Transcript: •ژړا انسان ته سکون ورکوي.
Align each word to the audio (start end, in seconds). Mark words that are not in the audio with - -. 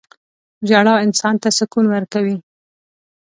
•ژړا 0.67 0.95
انسان 1.05 1.35
ته 1.41 1.49
سکون 1.57 1.85
ورکوي. 1.89 2.37